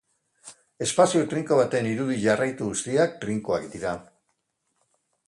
Espazio 0.85 1.19
trinko 1.33 1.59
baten 1.59 1.89
irudi 1.91 2.17
jarraitu 2.23 2.71
guztiak 2.71 3.13
trinkoak 3.27 3.69
dira. 3.75 3.93